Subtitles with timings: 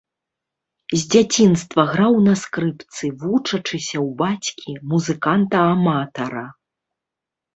[0.93, 6.45] З дзяцінства граў на скрыпцы, вучачыся ў бацькі, музыканта-аматара.